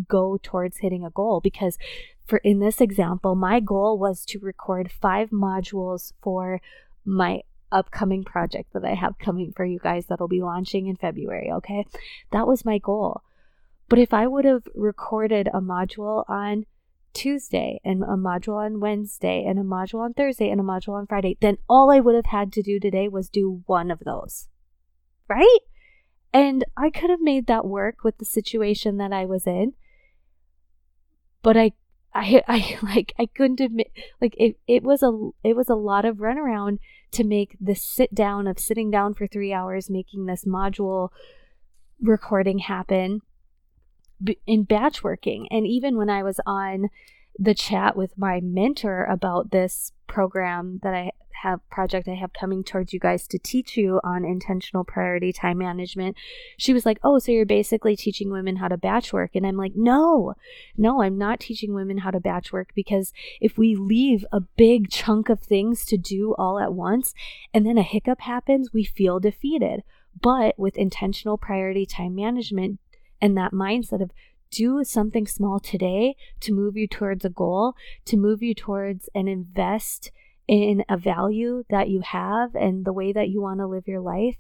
go 0.08 0.40
towards 0.42 0.78
hitting 0.78 1.06
a 1.06 1.10
goal 1.10 1.42
because 1.42 1.78
for 2.26 2.38
in 2.40 2.60
this 2.60 2.82
example, 2.82 3.36
my 3.36 3.60
goal 3.60 3.98
was 3.98 4.26
to 4.26 4.40
record 4.40 4.92
5 4.92 5.30
modules 5.30 6.14
for 6.22 6.62
my 7.06 7.42
upcoming 7.72 8.24
project 8.24 8.74
that 8.74 8.86
I 8.86 8.96
have 8.96 9.18
coming 9.18 9.54
for 9.56 9.66
you 9.66 9.80
guys 9.80 10.08
that'll 10.08 10.28
be 10.28 10.42
launching 10.42 10.88
in 10.88 10.98
February, 10.98 11.52
okay? 11.52 11.86
That 12.32 12.48
was 12.48 12.66
my 12.66 12.78
goal. 12.78 13.22
But 13.92 14.00
if 14.00 14.14
I 14.14 14.26
would 14.26 14.46
have 14.46 14.70
recorded 14.74 15.50
a 15.50 15.60
module 15.60 16.24
on 16.30 16.66
Tuesday 17.12 17.82
and 17.84 18.04
a 18.04 18.16
module 18.16 18.56
on 18.56 18.80
Wednesday 18.80 19.44
and 19.46 19.60
a 19.60 19.64
module 19.64 20.00
on 20.00 20.14
Thursday 20.14 20.50
and 20.50 20.62
a 20.62 20.64
module 20.64 20.94
on 20.94 21.08
Friday, 21.08 21.36
then 21.42 21.58
all 21.68 21.92
I 21.92 22.00
would 22.00 22.16
have 22.16 22.28
had 22.28 22.54
to 22.54 22.62
do 22.62 22.80
today 22.80 23.10
was 23.10 23.28
do 23.28 23.64
one 23.66 23.92
of 23.92 24.00
those. 24.06 24.48
Right? 25.28 25.60
And 26.32 26.64
I 26.78 26.90
could 26.90 27.10
have 27.10 27.20
made 27.20 27.48
that 27.48 27.66
work 27.66 28.06
with 28.06 28.18
the 28.18 28.24
situation 28.24 28.96
that 28.96 29.12
I 29.12 29.26
was 29.26 29.46
in. 29.46 29.74
But 31.42 31.58
I 31.58 31.74
I 32.14 32.42
I 32.48 32.78
like 32.96 33.12
I 33.20 33.26
couldn't 33.26 33.60
admit 33.60 33.92
like 34.22 34.36
it 34.38 34.58
it 34.68 34.84
was 34.84 35.04
a 35.04 35.32
it 35.44 35.58
was 35.58 35.68
a 35.68 35.76
lot 35.76 36.06
of 36.06 36.20
runaround 36.20 36.78
to 37.12 37.26
make 37.26 37.58
the 37.60 37.76
sit 37.76 38.16
down 38.16 38.48
of 38.48 38.58
sitting 38.58 38.90
down 38.90 39.16
for 39.16 39.28
3 39.28 39.52
hours 39.52 39.90
making 39.90 40.28
this 40.28 40.46
module 40.46 41.10
recording 42.00 42.60
happen 42.60 43.22
in 44.46 44.64
batch 44.64 45.04
working. 45.04 45.48
And 45.52 45.66
even 45.66 45.98
when 45.98 46.10
I 46.10 46.24
was 46.24 46.40
on 46.46 46.90
the 47.40 47.54
chat 47.54 47.96
with 47.96 48.18
my 48.18 48.40
mentor 48.42 49.06
about 49.06 49.52
this 49.52 49.94
program 50.08 50.80
that 50.84 50.94
I 50.94 51.12
have 51.42 51.68
project 51.70 52.08
I 52.08 52.14
have 52.14 52.34
coming 52.34 52.64
towards 52.64 52.94
you 52.94 53.00
guys 53.00 53.28
to 53.28 53.40
teach 53.40 53.76
you 53.76 54.00
on 54.04 54.24
intentional 54.24 54.84
priority 54.84 55.34
time 55.34 55.58
management. 55.58 56.16
She 56.58 56.74
was 56.74 56.86
like, 56.86 57.00
"Oh, 57.04 57.20
so 57.20 57.32
you're 57.32 57.46
basically 57.46 57.96
teaching 57.96 58.30
women 58.30 58.58
how 58.58 58.68
to 58.68 58.78
batch 58.78 59.12
work." 59.12 59.32
And 59.36 59.46
I'm 59.46 59.58
like, 59.58 59.76
"No. 59.76 60.36
No, 60.78 61.02
I'm 61.02 61.18
not 61.18 61.40
teaching 61.40 61.74
women 61.74 62.00
how 62.00 62.12
to 62.12 62.20
batch 62.20 62.54
work 62.54 62.70
because 62.76 63.12
if 63.40 63.58
we 63.58 63.76
leave 63.76 64.26
a 64.32 64.42
big 64.42 64.90
chunk 64.90 65.30
of 65.30 65.40
things 65.40 65.86
to 65.86 65.98
do 65.98 66.36
all 66.36 66.60
at 66.60 66.74
once 66.74 67.14
and 67.54 67.66
then 67.66 67.78
a 67.78 67.84
hiccup 67.84 68.22
happens, 68.22 68.74
we 68.74 68.84
feel 68.84 69.20
defeated." 69.20 69.84
But 70.22 70.60
with 70.60 70.78
intentional 70.78 71.38
priority 71.38 71.86
time 71.86 72.14
management, 72.16 72.80
and 73.22 73.38
that 73.38 73.54
mindset 73.54 74.02
of 74.02 74.12
do 74.50 74.84
something 74.84 75.26
small 75.26 75.60
today 75.60 76.16
to 76.42 76.54
move 76.54 76.76
you 76.76 76.88
towards 76.88 77.24
a 77.24 77.30
goal, 77.30 77.74
to 78.06 78.18
move 78.18 78.44
you 78.44 78.54
towards 78.54 79.10
and 79.16 79.30
invest 79.30 80.12
in 80.48 80.84
a 80.90 80.98
value 80.98 81.64
that 81.70 81.90
you 81.90 82.02
have 82.02 82.54
and 82.56 82.84
the 82.84 82.94
way 82.94 83.14
that 83.14 83.30
you 83.30 83.42
want 83.42 83.60
to 83.60 83.68
live 83.68 83.88
your 83.88 84.02
life. 84.02 84.36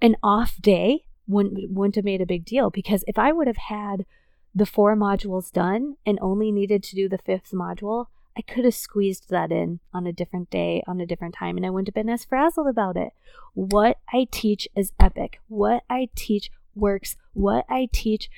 An 0.00 0.16
off 0.22 0.56
day 0.60 1.04
wouldn't 1.26 1.70
wouldn't 1.70 1.96
have 1.96 2.04
made 2.04 2.20
a 2.20 2.26
big 2.26 2.44
deal 2.44 2.70
because 2.70 3.04
if 3.06 3.18
I 3.18 3.32
would 3.32 3.46
have 3.46 3.56
had 3.56 4.06
the 4.54 4.66
four 4.66 4.96
modules 4.96 5.52
done 5.52 5.96
and 6.06 6.18
only 6.22 6.50
needed 6.50 6.82
to 6.84 6.94
do 6.94 7.08
the 7.08 7.18
fifth 7.18 7.50
module, 7.52 8.06
I 8.36 8.42
could 8.42 8.64
have 8.64 8.74
squeezed 8.74 9.28
that 9.28 9.52
in 9.52 9.80
on 9.92 10.06
a 10.06 10.12
different 10.12 10.50
day, 10.50 10.82
on 10.86 11.00
a 11.00 11.06
different 11.06 11.34
time, 11.34 11.56
and 11.56 11.66
I 11.66 11.70
wouldn't 11.70 11.88
have 11.88 11.94
been 11.94 12.08
as 12.08 12.24
frazzled 12.24 12.66
about 12.66 12.96
it. 12.96 13.12
What 13.54 13.98
I 14.12 14.26
teach 14.30 14.68
is 14.74 14.92
epic. 15.00 15.40
What 15.48 15.82
I 15.90 16.08
teach 16.14 16.50
works. 16.74 17.16
What 17.36 17.66
I 17.68 17.90
teach 17.92 18.30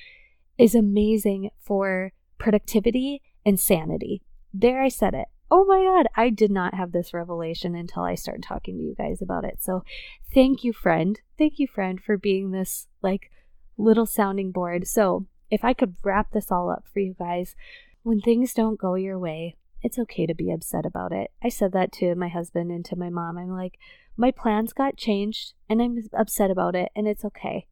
is 0.57 0.75
amazing 0.75 1.51
for 1.61 2.11
productivity 2.37 3.21
and 3.45 3.57
sanity. 3.57 4.21
There, 4.53 4.81
I 4.81 4.89
said 4.89 5.13
it. 5.13 5.27
Oh 5.49 5.63
my 5.63 5.81
God, 5.81 6.07
I 6.17 6.29
did 6.29 6.51
not 6.51 6.73
have 6.73 6.91
this 6.91 7.13
revelation 7.13 7.75
until 7.75 8.03
I 8.03 8.15
started 8.15 8.43
talking 8.43 8.75
to 8.75 8.83
you 8.83 8.95
guys 8.97 9.21
about 9.21 9.45
it. 9.45 9.59
So, 9.61 9.85
thank 10.33 10.65
you, 10.65 10.73
friend. 10.73 11.17
Thank 11.37 11.59
you, 11.59 11.65
friend, 11.65 12.01
for 12.03 12.17
being 12.17 12.51
this 12.51 12.87
like 13.01 13.31
little 13.77 14.05
sounding 14.05 14.51
board. 14.51 14.85
So, 14.85 15.27
if 15.49 15.63
I 15.63 15.73
could 15.73 15.95
wrap 16.03 16.31
this 16.33 16.51
all 16.51 16.69
up 16.69 16.83
for 16.91 16.99
you 16.99 17.15
guys, 17.17 17.55
when 18.03 18.19
things 18.19 18.53
don't 18.53 18.77
go 18.77 18.95
your 18.95 19.17
way, 19.17 19.55
it's 19.81 19.97
okay 19.97 20.25
to 20.25 20.35
be 20.35 20.51
upset 20.51 20.85
about 20.85 21.13
it. 21.13 21.31
I 21.41 21.47
said 21.47 21.71
that 21.71 21.93
to 21.93 22.15
my 22.15 22.27
husband 22.27 22.69
and 22.69 22.83
to 22.83 22.97
my 22.97 23.09
mom. 23.09 23.37
I'm 23.37 23.55
like, 23.55 23.79
my 24.17 24.31
plans 24.31 24.73
got 24.73 24.97
changed 24.97 25.53
and 25.69 25.81
I'm 25.81 26.03
upset 26.11 26.51
about 26.51 26.75
it, 26.75 26.89
and 26.97 27.07
it's 27.07 27.23
okay. 27.23 27.67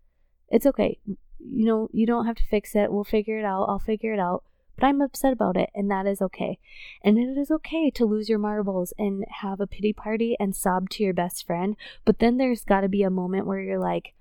It's 0.50 0.66
okay. 0.66 1.00
You 1.06 1.66
know, 1.66 1.90
you 1.92 2.06
don't 2.06 2.26
have 2.26 2.36
to 2.38 2.44
fix 2.44 2.76
it. 2.76 2.92
We'll 2.92 3.04
figure 3.04 3.40
it 3.40 3.46
out. 3.46 3.66
I'll 3.66 3.80
figure 3.80 4.14
it 4.14 4.20
out. 4.20 4.44
But 4.76 4.86
I'm 4.86 5.02
upset 5.02 5.34
about 5.34 5.58
it, 5.58 5.72
and 5.74 5.90
that 5.90 6.06
is 6.06 6.22
okay. 6.22 6.60
And 7.04 7.18
it 7.18 7.36
is 7.38 7.50
okay 7.50 7.90
to 7.92 8.06
lose 8.06 8.30
your 8.30 8.38
marbles 8.38 8.94
and 8.98 9.26
have 9.42 9.60
a 9.60 9.66
pity 9.66 9.92
party 9.92 10.38
and 10.40 10.56
sob 10.56 10.90
to 10.92 11.04
your 11.04 11.16
best 11.16 11.48
friend. 11.48 11.76
But 12.06 12.20
then 12.20 12.38
there's 12.38 12.64
got 12.64 12.82
to 12.82 12.90
be 12.90 13.02
a 13.02 13.10
moment 13.10 13.48
where 13.48 13.60
you're 13.60 13.80
like, 13.80 14.14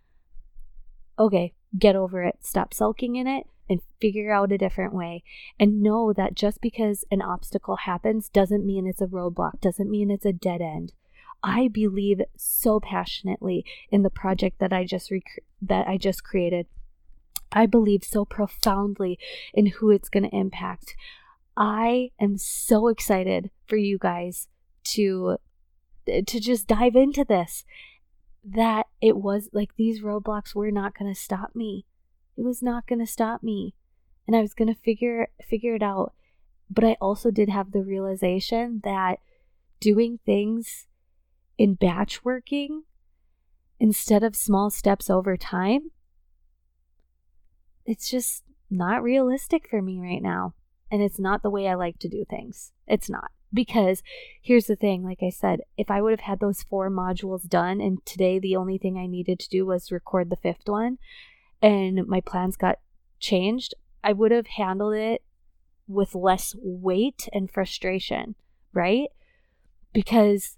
okay, 1.18 1.52
get 1.78 1.94
over 1.94 2.22
it. 2.22 2.38
Stop 2.40 2.72
sulking 2.72 3.16
in 3.16 3.26
it 3.26 3.46
and 3.68 3.82
figure 4.00 4.32
out 4.32 4.52
a 4.52 4.58
different 4.58 4.94
way. 4.94 5.24
And 5.60 5.82
know 5.82 6.14
that 6.14 6.34
just 6.34 6.62
because 6.62 7.04
an 7.10 7.20
obstacle 7.20 7.76
happens 7.76 8.30
doesn't 8.30 8.64
mean 8.64 8.86
it's 8.86 9.02
a 9.02 9.06
roadblock, 9.06 9.60
doesn't 9.60 9.90
mean 9.90 10.10
it's 10.10 10.24
a 10.24 10.32
dead 10.32 10.62
end. 10.62 10.92
I 11.46 11.68
believe 11.68 12.20
so 12.36 12.80
passionately 12.80 13.64
in 13.88 14.02
the 14.02 14.10
project 14.10 14.58
that 14.58 14.72
I 14.72 14.84
just 14.84 15.12
rec- 15.12 15.44
that 15.62 15.86
I 15.86 15.96
just 15.96 16.24
created. 16.24 16.66
I 17.52 17.66
believe 17.66 18.02
so 18.02 18.24
profoundly 18.24 19.16
in 19.54 19.66
who 19.66 19.92
it's 19.92 20.08
going 20.08 20.28
to 20.28 20.36
impact. 20.36 20.96
I 21.56 22.10
am 22.20 22.36
so 22.36 22.88
excited 22.88 23.50
for 23.64 23.76
you 23.76 23.96
guys 23.96 24.48
to 24.94 25.36
to 26.04 26.40
just 26.40 26.66
dive 26.66 26.96
into 26.96 27.24
this 27.24 27.64
that 28.44 28.86
it 29.00 29.16
was 29.16 29.48
like 29.52 29.70
these 29.76 30.02
roadblocks 30.02 30.52
were 30.52 30.72
not 30.72 30.98
going 30.98 31.12
to 31.12 31.18
stop 31.18 31.54
me. 31.54 31.86
It 32.36 32.42
was 32.42 32.60
not 32.60 32.88
going 32.88 33.00
to 33.00 33.06
stop 33.06 33.44
me. 33.44 33.74
And 34.26 34.34
I 34.34 34.40
was 34.40 34.52
going 34.52 34.68
to 34.68 34.80
figure 34.80 35.28
figure 35.48 35.76
it 35.76 35.82
out. 35.82 36.12
But 36.68 36.82
I 36.82 36.96
also 37.00 37.30
did 37.30 37.48
have 37.48 37.70
the 37.70 37.84
realization 37.84 38.80
that 38.82 39.20
doing 39.78 40.18
things 40.26 40.88
in 41.58 41.74
batch 41.74 42.24
working 42.24 42.84
instead 43.78 44.22
of 44.22 44.36
small 44.36 44.70
steps 44.70 45.10
over 45.10 45.36
time, 45.36 45.90
it's 47.84 48.10
just 48.10 48.42
not 48.70 49.02
realistic 49.02 49.68
for 49.68 49.80
me 49.80 50.00
right 50.00 50.22
now. 50.22 50.54
And 50.90 51.02
it's 51.02 51.18
not 51.18 51.42
the 51.42 51.50
way 51.50 51.68
I 51.68 51.74
like 51.74 51.98
to 52.00 52.08
do 52.08 52.24
things. 52.28 52.72
It's 52.86 53.10
not. 53.10 53.30
Because 53.52 54.02
here's 54.42 54.66
the 54.66 54.76
thing 54.76 55.04
like 55.04 55.20
I 55.22 55.30
said, 55.30 55.60
if 55.76 55.90
I 55.90 56.02
would 56.02 56.12
have 56.12 56.20
had 56.20 56.40
those 56.40 56.62
four 56.62 56.90
modules 56.90 57.48
done, 57.48 57.80
and 57.80 58.04
today 58.04 58.38
the 58.38 58.56
only 58.56 58.78
thing 58.78 58.96
I 58.96 59.06
needed 59.06 59.38
to 59.40 59.48
do 59.48 59.66
was 59.66 59.92
record 59.92 60.30
the 60.30 60.36
fifth 60.36 60.66
one, 60.68 60.98
and 61.62 62.06
my 62.06 62.20
plans 62.20 62.56
got 62.56 62.78
changed, 63.18 63.74
I 64.04 64.12
would 64.12 64.30
have 64.30 64.46
handled 64.46 64.94
it 64.94 65.22
with 65.88 66.14
less 66.14 66.54
weight 66.58 67.28
and 67.32 67.50
frustration, 67.50 68.34
right? 68.72 69.08
Because 69.92 70.55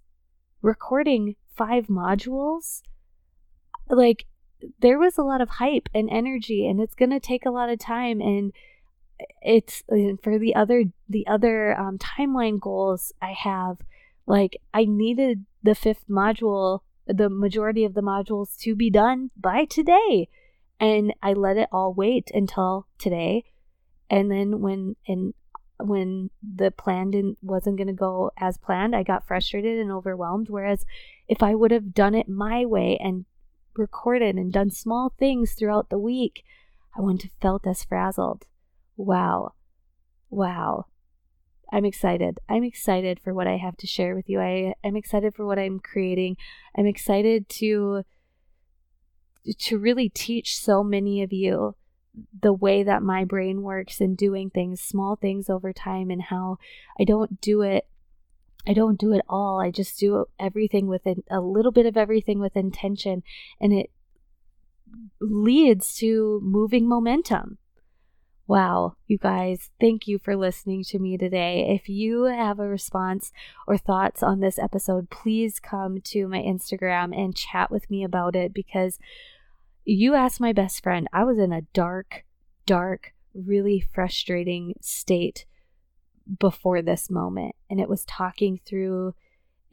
recording 0.62 1.36
five 1.56 1.86
modules, 1.86 2.82
like 3.88 4.26
there 4.80 4.98
was 4.98 5.18
a 5.18 5.22
lot 5.22 5.40
of 5.40 5.48
hype 5.48 5.88
and 5.94 6.08
energy 6.10 6.66
and 6.66 6.80
it's 6.80 6.94
going 6.94 7.10
to 7.10 7.20
take 7.20 7.46
a 7.46 7.50
lot 7.50 7.68
of 7.68 7.78
time 7.78 8.20
and 8.20 8.52
it's 9.42 9.82
for 10.22 10.38
the 10.38 10.54
other 10.54 10.84
the 11.08 11.26
other 11.26 11.78
um, 11.78 11.98
timeline 11.98 12.60
goals 12.60 13.12
i 13.20 13.32
have 13.32 13.78
like 14.26 14.60
i 14.72 14.84
needed 14.84 15.44
the 15.62 15.74
fifth 15.74 16.04
module 16.08 16.80
the 17.06 17.28
majority 17.28 17.84
of 17.84 17.94
the 17.94 18.02
modules 18.02 18.56
to 18.58 18.76
be 18.76 18.90
done 18.90 19.30
by 19.36 19.64
today 19.64 20.28
and 20.78 21.12
i 21.22 21.32
let 21.32 21.56
it 21.56 21.68
all 21.72 21.92
wait 21.92 22.30
until 22.32 22.86
today 22.98 23.44
and 24.10 24.30
then 24.30 24.60
when 24.60 24.94
and 25.06 25.34
when 25.80 26.30
the 26.42 26.70
plan 26.70 27.10
didn't 27.10 27.38
wasn't 27.42 27.76
going 27.76 27.88
to 27.88 27.92
go 27.92 28.30
as 28.38 28.58
planned, 28.58 28.96
I 28.96 29.02
got 29.02 29.26
frustrated 29.26 29.78
and 29.78 29.92
overwhelmed. 29.92 30.48
Whereas 30.48 30.84
if 31.28 31.42
I 31.42 31.54
would 31.54 31.70
have 31.70 31.94
done 31.94 32.14
it 32.14 32.28
my 32.28 32.64
way 32.64 32.98
and 33.00 33.24
recorded 33.76 34.36
and 34.36 34.52
done 34.52 34.70
small 34.70 35.14
things 35.18 35.52
throughout 35.52 35.90
the 35.90 35.98
week, 35.98 36.44
I 36.96 37.00
wouldn't 37.00 37.22
have 37.22 37.32
felt 37.40 37.66
as 37.66 37.84
frazzled. 37.84 38.46
Wow. 38.96 39.52
Wow. 40.30 40.86
I'm 41.72 41.84
excited. 41.84 42.38
I'm 42.48 42.64
excited 42.64 43.20
for 43.22 43.34
what 43.34 43.46
I 43.46 43.58
have 43.58 43.76
to 43.78 43.86
share 43.86 44.14
with 44.14 44.28
you. 44.28 44.40
I 44.40 44.74
am 44.82 44.96
excited 44.96 45.34
for 45.34 45.46
what 45.46 45.58
I'm 45.58 45.80
creating. 45.80 46.36
I'm 46.76 46.86
excited 46.86 47.48
to 47.50 48.02
to 49.58 49.78
really 49.78 50.08
teach 50.10 50.58
so 50.58 50.82
many 50.82 51.22
of 51.22 51.32
you 51.32 51.74
the 52.40 52.52
way 52.52 52.82
that 52.82 53.02
my 53.02 53.24
brain 53.24 53.62
works 53.62 54.00
and 54.00 54.16
doing 54.16 54.50
things, 54.50 54.80
small 54.80 55.16
things 55.16 55.48
over 55.48 55.72
time, 55.72 56.10
and 56.10 56.22
how 56.22 56.58
I 56.98 57.04
don't 57.04 57.40
do 57.40 57.62
it. 57.62 57.86
I 58.66 58.72
don't 58.74 58.98
do 58.98 59.12
it 59.12 59.24
all. 59.28 59.60
I 59.60 59.70
just 59.70 59.98
do 59.98 60.26
everything 60.38 60.88
with 60.88 61.06
a 61.06 61.40
little 61.40 61.72
bit 61.72 61.86
of 61.86 61.96
everything 61.96 62.38
with 62.38 62.56
intention, 62.56 63.22
and 63.60 63.72
it 63.72 63.90
leads 65.20 65.94
to 65.98 66.40
moving 66.42 66.88
momentum. 66.88 67.58
Wow, 68.46 68.96
you 69.06 69.18
guys, 69.18 69.68
thank 69.78 70.08
you 70.08 70.18
for 70.18 70.34
listening 70.34 70.82
to 70.84 70.98
me 70.98 71.18
today. 71.18 71.66
If 71.68 71.90
you 71.90 72.24
have 72.24 72.58
a 72.58 72.66
response 72.66 73.30
or 73.66 73.76
thoughts 73.76 74.22
on 74.22 74.40
this 74.40 74.58
episode, 74.58 75.10
please 75.10 75.60
come 75.60 76.00
to 76.00 76.26
my 76.26 76.38
Instagram 76.38 77.14
and 77.14 77.36
chat 77.36 77.70
with 77.70 77.90
me 77.90 78.02
about 78.02 78.34
it 78.34 78.54
because 78.54 78.98
you 79.88 80.14
asked 80.14 80.38
my 80.38 80.52
best 80.52 80.82
friend. 80.82 81.08
I 81.14 81.24
was 81.24 81.38
in 81.38 81.50
a 81.50 81.62
dark, 81.72 82.24
dark, 82.66 83.14
really 83.32 83.80
frustrating 83.80 84.74
state 84.82 85.46
before 86.38 86.82
this 86.82 87.10
moment, 87.10 87.54
and 87.70 87.80
it 87.80 87.88
was 87.88 88.04
talking 88.04 88.60
through 88.66 89.14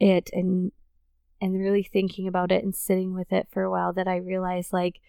it 0.00 0.30
and 0.32 0.72
and 1.38 1.60
really 1.60 1.82
thinking 1.82 2.26
about 2.26 2.50
it 2.50 2.64
and 2.64 2.74
sitting 2.74 3.12
with 3.12 3.30
it 3.30 3.46
for 3.50 3.62
a 3.62 3.70
while 3.70 3.92
that 3.92 4.08
I 4.08 4.16
realized 4.16 4.72
like 4.72 5.00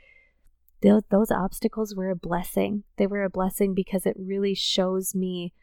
those, 0.82 1.04
those 1.10 1.32
obstacles 1.32 1.96
were 1.96 2.10
a 2.10 2.18
blessing. 2.18 2.84
They 2.98 3.08
were 3.08 3.24
a 3.24 3.30
blessing 3.30 3.74
because 3.74 4.06
it 4.06 4.16
really 4.20 4.54
shows 4.54 5.16
me 5.16 5.54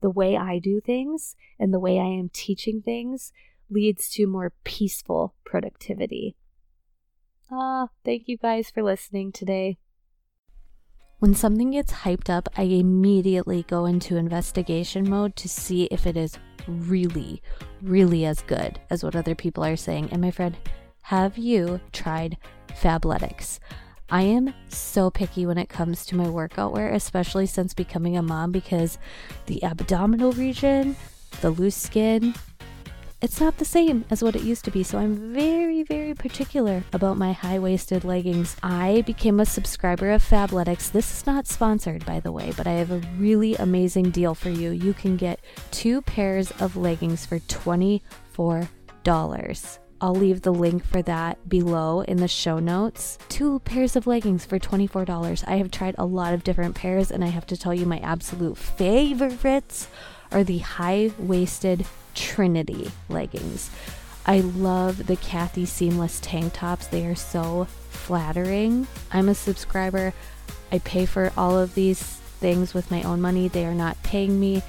the 0.00 0.08
way 0.08 0.34
I 0.34 0.58
do 0.58 0.80
things 0.80 1.36
and 1.58 1.72
the 1.72 1.78
way 1.78 1.98
I 1.98 2.06
am 2.06 2.30
teaching 2.32 2.80
things 2.80 3.30
leads 3.68 4.08
to 4.12 4.26
more 4.26 4.54
peaceful 4.64 5.34
productivity. 5.44 6.34
Ah, 7.50 7.88
thank 8.04 8.24
you 8.26 8.36
guys 8.36 8.70
for 8.70 8.82
listening 8.82 9.30
today. 9.30 9.78
When 11.18 11.34
something 11.34 11.70
gets 11.70 11.92
hyped 11.92 12.28
up, 12.28 12.48
I 12.56 12.64
immediately 12.64 13.62
go 13.68 13.86
into 13.86 14.16
investigation 14.16 15.08
mode 15.08 15.36
to 15.36 15.48
see 15.48 15.84
if 15.84 16.06
it 16.06 16.16
is 16.16 16.38
really, 16.66 17.40
really 17.80 18.24
as 18.24 18.42
good 18.42 18.80
as 18.90 19.02
what 19.02 19.16
other 19.16 19.34
people 19.34 19.64
are 19.64 19.76
saying. 19.76 20.08
And 20.10 20.20
my 20.20 20.30
friend, 20.30 20.56
have 21.02 21.38
you 21.38 21.80
tried 21.92 22.36
Fabletics? 22.68 23.60
I 24.10 24.22
am 24.22 24.52
so 24.68 25.10
picky 25.10 25.46
when 25.46 25.58
it 25.58 25.68
comes 25.68 26.04
to 26.06 26.16
my 26.16 26.28
workout 26.28 26.72
wear, 26.72 26.92
especially 26.92 27.46
since 27.46 27.74
becoming 27.74 28.16
a 28.16 28.22
mom, 28.22 28.52
because 28.52 28.98
the 29.46 29.62
abdominal 29.64 30.32
region, 30.32 30.96
the 31.40 31.50
loose 31.50 31.76
skin, 31.76 32.34
it's 33.22 33.40
not 33.40 33.56
the 33.56 33.64
same 33.64 34.04
as 34.10 34.22
what 34.22 34.36
it 34.36 34.42
used 34.42 34.64
to 34.66 34.70
be. 34.70 34.82
So 34.82 34.98
I'm 34.98 35.32
very, 35.32 35.82
very 35.82 36.12
particular 36.14 36.84
about 36.92 37.16
my 37.16 37.32
high 37.32 37.58
waisted 37.58 38.04
leggings. 38.04 38.56
I 38.62 39.02
became 39.06 39.40
a 39.40 39.46
subscriber 39.46 40.10
of 40.10 40.22
Fabletics. 40.22 40.92
This 40.92 41.10
is 41.12 41.26
not 41.26 41.46
sponsored, 41.46 42.04
by 42.04 42.20
the 42.20 42.32
way, 42.32 42.52
but 42.56 42.66
I 42.66 42.72
have 42.72 42.90
a 42.90 43.02
really 43.18 43.54
amazing 43.54 44.10
deal 44.10 44.34
for 44.34 44.50
you. 44.50 44.70
You 44.70 44.92
can 44.92 45.16
get 45.16 45.40
two 45.70 46.02
pairs 46.02 46.50
of 46.60 46.76
leggings 46.76 47.24
for 47.24 47.38
$24. 47.40 48.68
I'll 49.98 50.14
leave 50.14 50.42
the 50.42 50.52
link 50.52 50.84
for 50.84 51.00
that 51.02 51.48
below 51.48 52.02
in 52.02 52.18
the 52.18 52.28
show 52.28 52.58
notes. 52.58 53.16
Two 53.30 53.60
pairs 53.60 53.96
of 53.96 54.06
leggings 54.06 54.44
for 54.44 54.58
$24. 54.58 55.42
I 55.48 55.56
have 55.56 55.70
tried 55.70 55.94
a 55.96 56.04
lot 56.04 56.34
of 56.34 56.44
different 56.44 56.74
pairs, 56.74 57.10
and 57.10 57.24
I 57.24 57.28
have 57.28 57.46
to 57.46 57.56
tell 57.56 57.72
you, 57.72 57.86
my 57.86 57.98
absolute 58.00 58.58
favorites 58.58 59.88
are 60.30 60.44
the 60.44 60.58
high 60.58 61.12
waisted 61.18 61.86
Trinity 62.16 62.90
leggings. 63.08 63.70
I 64.26 64.40
love 64.40 65.06
the 65.06 65.16
Kathy 65.16 65.66
seamless 65.66 66.18
tank 66.20 66.54
tops, 66.54 66.88
they 66.88 67.06
are 67.06 67.14
so 67.14 67.68
flattering. 67.90 68.88
I'm 69.12 69.28
a 69.28 69.34
subscriber. 69.34 70.12
I 70.72 70.80
pay 70.80 71.06
for 71.06 71.32
all 71.36 71.56
of 71.56 71.74
these 71.74 72.02
things 72.02 72.74
with 72.74 72.90
my 72.90 73.02
own 73.02 73.20
money, 73.20 73.46
they 73.46 73.64
are 73.64 73.74
not 73.74 74.02
paying 74.02 74.40
me 74.40 74.62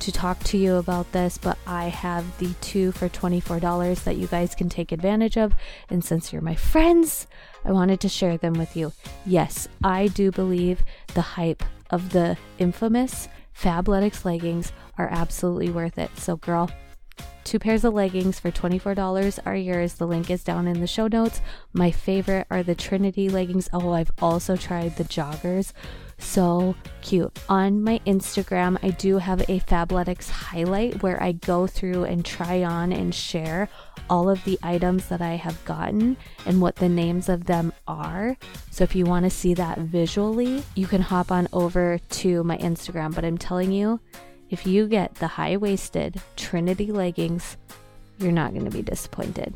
to 0.00 0.10
talk 0.10 0.42
to 0.44 0.56
you 0.56 0.76
about 0.76 1.10
this, 1.12 1.36
but 1.36 1.58
I 1.66 1.84
have 1.88 2.38
the 2.38 2.54
two 2.60 2.90
for 2.92 3.08
$24 3.08 4.04
that 4.04 4.16
you 4.16 4.26
guys 4.26 4.54
can 4.54 4.68
take 4.68 4.92
advantage 4.92 5.36
of. 5.36 5.54
And 5.90 6.02
since 6.02 6.32
you're 6.32 6.40
my 6.40 6.54
friends, 6.54 7.26
I 7.64 7.72
wanted 7.72 8.00
to 8.00 8.08
share 8.08 8.38
them 8.38 8.54
with 8.54 8.76
you. 8.76 8.92
Yes, 9.26 9.68
I 9.84 10.06
do 10.08 10.30
believe 10.30 10.82
the 11.14 11.20
hype 11.20 11.62
of 11.90 12.10
the 12.10 12.38
infamous 12.58 13.28
Fabletics 13.54 14.24
leggings 14.24 14.72
are 14.96 15.08
absolutely 15.10 15.70
worth 15.70 15.98
it. 15.98 16.10
So, 16.16 16.36
girl, 16.36 16.70
Two 17.50 17.58
pairs 17.58 17.82
of 17.82 17.94
leggings 17.94 18.38
for 18.38 18.52
$24 18.52 19.40
are 19.44 19.56
yours. 19.56 19.94
The 19.94 20.06
link 20.06 20.30
is 20.30 20.44
down 20.44 20.68
in 20.68 20.78
the 20.78 20.86
show 20.86 21.08
notes. 21.08 21.40
My 21.72 21.90
favorite 21.90 22.46
are 22.48 22.62
the 22.62 22.76
Trinity 22.76 23.28
leggings. 23.28 23.68
Oh, 23.72 23.90
I've 23.90 24.12
also 24.22 24.54
tried 24.54 24.94
the 24.94 25.02
joggers 25.02 25.72
so 26.16 26.76
cute. 27.00 27.36
On 27.48 27.82
my 27.82 27.98
Instagram, 28.06 28.78
I 28.84 28.90
do 28.90 29.18
have 29.18 29.40
a 29.40 29.58
Fabletics 29.58 30.30
highlight 30.30 31.02
where 31.02 31.20
I 31.20 31.32
go 31.32 31.66
through 31.66 32.04
and 32.04 32.24
try 32.24 32.62
on 32.62 32.92
and 32.92 33.12
share 33.12 33.68
all 34.08 34.30
of 34.30 34.44
the 34.44 34.56
items 34.62 35.08
that 35.08 35.20
I 35.20 35.34
have 35.34 35.64
gotten 35.64 36.16
and 36.46 36.60
what 36.60 36.76
the 36.76 36.88
names 36.88 37.28
of 37.28 37.46
them 37.46 37.72
are. 37.88 38.36
So 38.70 38.84
if 38.84 38.94
you 38.94 39.06
want 39.06 39.24
to 39.24 39.30
see 39.30 39.54
that 39.54 39.78
visually, 39.78 40.62
you 40.76 40.86
can 40.86 41.02
hop 41.02 41.32
on 41.32 41.48
over 41.52 41.98
to 42.10 42.44
my 42.44 42.58
Instagram. 42.58 43.12
But 43.12 43.24
I'm 43.24 43.38
telling 43.38 43.72
you, 43.72 43.98
if 44.50 44.66
you 44.66 44.86
get 44.88 45.14
the 45.14 45.28
high 45.28 45.56
waisted 45.56 46.20
Trinity 46.36 46.90
leggings, 46.90 47.56
you're 48.18 48.32
not 48.32 48.52
going 48.52 48.64
to 48.64 48.70
be 48.70 48.82
disappointed. 48.82 49.54